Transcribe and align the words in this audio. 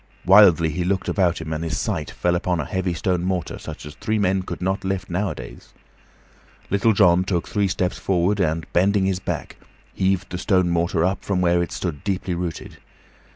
Wildly 0.25 0.69
he 0.71 0.83
looked 0.83 1.07
about 1.07 1.39
him, 1.39 1.53
and 1.53 1.63
his 1.63 1.77
sight 1.77 2.09
fell 2.09 2.33
upon 2.35 2.59
a 2.59 2.65
heavy 2.65 2.95
stone 2.95 3.23
mortar, 3.23 3.59
such 3.59 3.85
as 3.85 3.93
three 3.93 4.17
men 4.17 4.41
could 4.41 4.59
not 4.59 4.83
lift 4.83 5.11
nowadays. 5.11 5.75
Little 6.71 6.91
John 6.93 7.23
took 7.23 7.47
three 7.47 7.67
steps 7.67 7.99
forward, 7.99 8.39
and, 8.39 8.65
bending 8.73 9.05
his 9.05 9.19
back, 9.19 9.57
heaved 9.93 10.31
the 10.31 10.39
stone 10.39 10.71
mortar 10.71 11.05
up 11.05 11.23
from 11.23 11.39
where 11.39 11.61
it 11.61 11.71
stood 11.71 12.03
deeply 12.03 12.33
rooted. 12.33 12.77